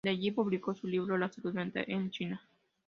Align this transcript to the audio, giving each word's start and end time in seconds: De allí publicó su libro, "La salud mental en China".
De 0.03 0.09
allí 0.09 0.31
publicó 0.31 0.73
su 0.73 0.87
libro, 0.87 1.15
"La 1.15 1.29
salud 1.31 1.53
mental 1.53 1.85
en 1.87 2.09
China". 2.09 2.41